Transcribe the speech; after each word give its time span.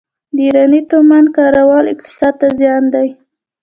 د 0.35 0.37
ایراني 0.45 0.81
تومان 0.91 1.25
کارول 1.35 1.85
اقتصاد 1.93 2.33
ته 2.41 2.47
زیان 2.59 2.83
دی. 2.93 3.09